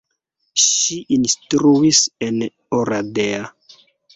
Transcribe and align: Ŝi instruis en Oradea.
Ŝi 0.63 0.97
instruis 1.17 2.01
en 2.29 2.41
Oradea. 2.79 3.45